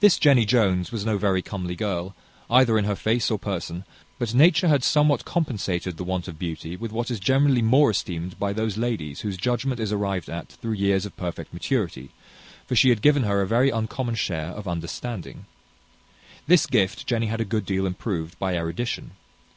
This 0.00 0.18
Jenny 0.18 0.44
Jones 0.44 0.90
was 0.90 1.06
no 1.06 1.16
very 1.16 1.42
comely 1.42 1.76
girl, 1.76 2.16
either 2.50 2.76
in 2.76 2.86
her 2.86 2.96
face 2.96 3.30
or 3.30 3.38
person; 3.38 3.84
but 4.18 4.34
nature 4.34 4.66
had 4.66 4.82
somewhat 4.82 5.24
compensated 5.24 5.96
the 5.96 6.02
want 6.02 6.26
of 6.26 6.40
beauty 6.40 6.74
with 6.74 6.90
what 6.90 7.08
is 7.08 7.20
generally 7.20 7.62
more 7.62 7.92
esteemed 7.92 8.36
by 8.40 8.52
those 8.52 8.76
ladies 8.76 9.20
whose 9.20 9.36
judgment 9.36 9.78
is 9.78 9.92
arrived 9.92 10.28
at 10.28 10.56
years 10.64 11.06
of 11.06 11.16
perfect 11.16 11.52
maturity, 11.54 12.10
for 12.66 12.74
she 12.74 12.88
had 12.88 13.00
given 13.00 13.22
her 13.22 13.40
a 13.40 13.46
very 13.46 13.70
uncommon 13.70 14.16
share 14.16 14.48
of 14.50 14.66
understanding. 14.66 15.46
This 16.48 16.66
gift 16.66 17.06
Jenny 17.06 17.26
had 17.28 17.40
a 17.40 17.44
good 17.44 17.64
deal 17.64 17.86
improved 17.86 18.36
by 18.40 18.56
erudition. 18.56 19.12